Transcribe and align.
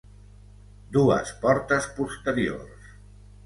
Dues 0.97 1.35
portes 1.45 1.91
posteriors. 2.01 2.93